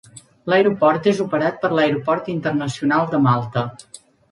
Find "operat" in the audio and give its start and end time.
1.25-1.59